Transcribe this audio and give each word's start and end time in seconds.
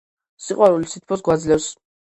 სიყვარული 0.45 0.91
სითბოს 0.95 1.25
გვაძლევს. 1.31 1.73